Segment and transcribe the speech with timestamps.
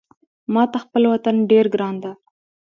[0.53, 2.11] ماته خپل وطن ډېر ګران ده